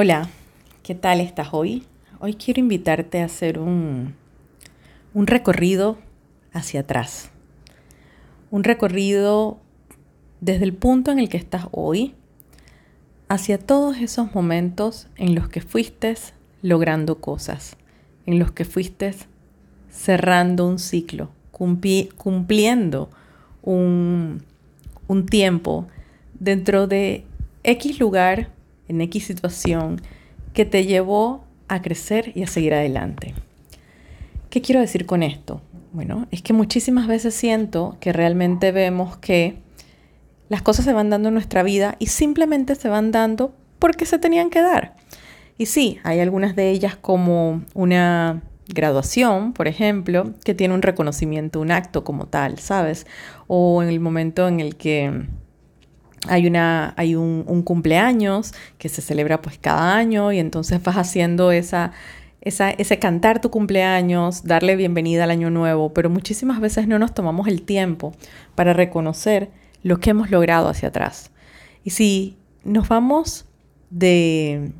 [0.00, 0.28] Hola,
[0.84, 1.82] ¿qué tal estás hoy?
[2.20, 4.14] Hoy quiero invitarte a hacer un,
[5.12, 5.98] un recorrido
[6.52, 7.32] hacia atrás.
[8.52, 9.58] Un recorrido
[10.40, 12.14] desde el punto en el que estás hoy
[13.28, 16.14] hacia todos esos momentos en los que fuiste
[16.62, 17.76] logrando cosas,
[18.24, 19.16] en los que fuiste
[19.90, 23.10] cerrando un ciclo, cumpliendo
[23.62, 24.44] un,
[25.08, 25.88] un tiempo
[26.38, 27.24] dentro de
[27.64, 28.56] X lugar
[28.88, 30.00] en X situación
[30.52, 33.34] que te llevó a crecer y a seguir adelante.
[34.50, 35.60] ¿Qué quiero decir con esto?
[35.92, 39.58] Bueno, es que muchísimas veces siento que realmente vemos que
[40.48, 44.18] las cosas se van dando en nuestra vida y simplemente se van dando porque se
[44.18, 44.96] tenían que dar.
[45.58, 51.60] Y sí, hay algunas de ellas como una graduación, por ejemplo, que tiene un reconocimiento,
[51.60, 53.06] un acto como tal, ¿sabes?
[53.46, 55.26] O en el momento en el que
[56.26, 61.52] hay, una, hay un, cumpleaños que se celebra pues cada año y entonces vas haciendo
[61.52, 61.92] esa,
[62.40, 67.14] esa, ese cantar tu cumpleaños, darle bienvenida al año nuevo, pero muchísimas veces no nos
[67.14, 68.14] tomamos el tiempo
[68.54, 69.50] para reconocer
[69.82, 71.30] lo que hemos logrado hacia atrás.
[71.84, 73.46] Y si nos vamos
[73.90, 74.72] de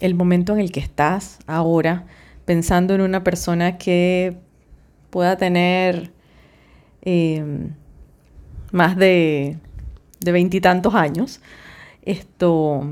[0.00, 2.06] el momento en el que estás ahora,
[2.44, 4.36] pensando en una persona que
[5.10, 6.10] pueda tener
[7.02, 7.44] eh,
[8.72, 9.58] más de
[10.24, 11.40] de veintitantos años.
[12.02, 12.86] Esto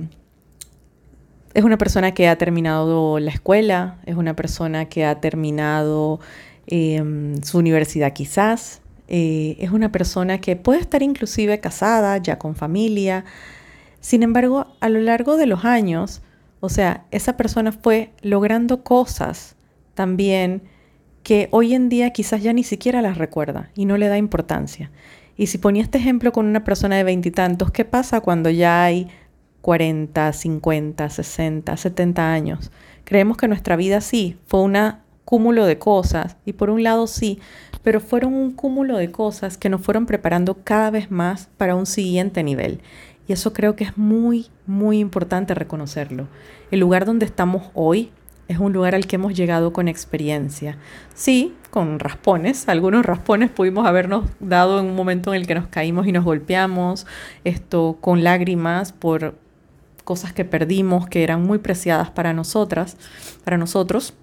[1.55, 6.21] es una persona que ha terminado la escuela, es una persona que ha terminado
[6.67, 12.55] em, su universidad quizás, eh, es una persona que puede estar inclusive casada, ya con
[12.55, 13.25] familia.
[14.01, 16.23] Sin embargo, a lo largo de los años,
[16.61, 19.57] o sea, esa persona fue logrando cosas
[19.95, 20.63] también
[21.25, 24.91] que hoy en día quizás ya ni siquiera las recuerda y no le da importancia.
[25.41, 29.09] Y si ponía este ejemplo con una persona de veintitantos, ¿qué pasa cuando ya hay
[29.63, 32.71] 40, 50, 60, 70 años?
[33.05, 34.77] Creemos que nuestra vida sí fue un
[35.25, 37.39] cúmulo de cosas y por un lado sí,
[37.83, 41.87] pero fueron un cúmulo de cosas que nos fueron preparando cada vez más para un
[41.87, 42.83] siguiente nivel.
[43.27, 46.29] Y eso creo que es muy, muy importante reconocerlo.
[46.71, 48.11] El lugar donde estamos hoy
[48.51, 50.77] es un lugar al que hemos llegado con experiencia.
[51.15, 55.69] Sí, con raspones, algunos raspones pudimos habernos dado en un momento en el que nos
[55.69, 57.07] caímos y nos golpeamos,
[57.45, 59.39] esto con lágrimas por
[60.03, 62.97] cosas que perdimos que eran muy preciadas para nosotras,
[63.45, 64.15] para nosotros.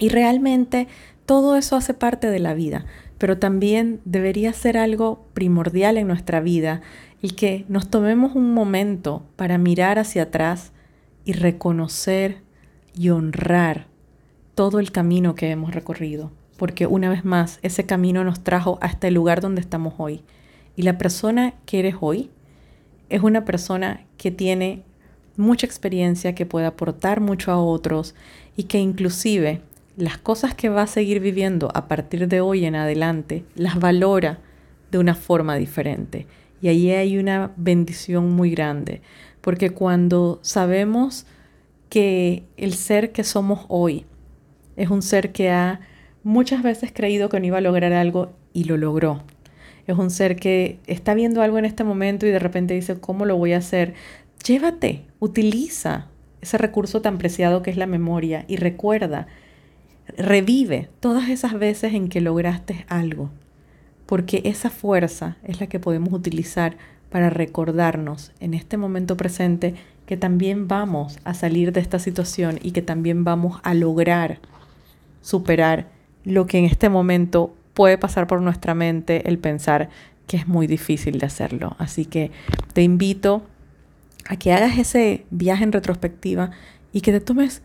[0.00, 0.88] Y realmente
[1.24, 2.84] todo eso hace parte de la vida,
[3.18, 6.80] pero también debería ser algo primordial en nuestra vida
[7.22, 10.72] el que nos tomemos un momento para mirar hacia atrás
[11.24, 12.42] y reconocer
[12.94, 13.86] y honrar
[14.54, 19.08] todo el camino que hemos recorrido, porque una vez más ese camino nos trajo hasta
[19.08, 20.22] el lugar donde estamos hoy.
[20.76, 22.30] Y la persona que eres hoy
[23.08, 24.82] es una persona que tiene
[25.36, 28.14] mucha experiencia, que puede aportar mucho a otros
[28.56, 29.62] y que inclusive
[29.96, 34.38] las cosas que va a seguir viviendo a partir de hoy en adelante las valora
[34.90, 36.26] de una forma diferente.
[36.60, 39.02] Y ahí hay una bendición muy grande,
[39.40, 41.26] porque cuando sabemos
[41.92, 44.06] que el ser que somos hoy
[44.76, 45.80] es un ser que ha
[46.22, 49.22] muchas veces creído que no iba a lograr algo y lo logró.
[49.86, 53.26] Es un ser que está viendo algo en este momento y de repente dice, ¿cómo
[53.26, 53.92] lo voy a hacer?
[54.42, 56.06] Llévate, utiliza
[56.40, 59.26] ese recurso tan preciado que es la memoria y recuerda,
[60.16, 63.28] revive todas esas veces en que lograste algo,
[64.06, 66.78] porque esa fuerza es la que podemos utilizar
[67.10, 69.74] para recordarnos en este momento presente
[70.12, 74.40] que también vamos a salir de esta situación y que también vamos a lograr
[75.22, 75.88] superar
[76.22, 79.88] lo que en este momento puede pasar por nuestra mente el pensar
[80.26, 81.76] que es muy difícil de hacerlo.
[81.78, 82.30] Así que
[82.74, 83.42] te invito
[84.28, 86.50] a que hagas ese viaje en retrospectiva
[86.92, 87.62] y que te tomes,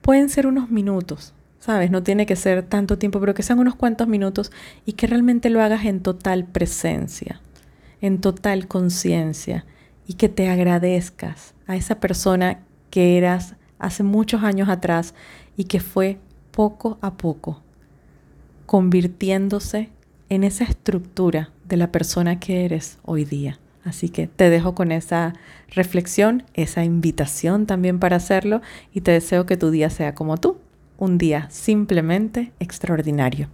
[0.00, 1.90] pueden ser unos minutos, ¿sabes?
[1.90, 4.52] No tiene que ser tanto tiempo, pero que sean unos cuantos minutos
[4.86, 7.40] y que realmente lo hagas en total presencia,
[8.00, 9.64] en total conciencia
[10.06, 15.14] y que te agradezcas a esa persona que eras hace muchos años atrás
[15.56, 16.18] y que fue
[16.50, 17.62] poco a poco
[18.66, 19.90] convirtiéndose
[20.28, 23.58] en esa estructura de la persona que eres hoy día.
[23.84, 25.34] Así que te dejo con esa
[25.68, 28.62] reflexión, esa invitación también para hacerlo
[28.92, 30.56] y te deseo que tu día sea como tú,
[30.96, 33.48] un día simplemente extraordinario.